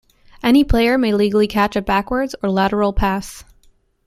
[0.41, 3.43] Any player may legally catch a backwards or lateral pass.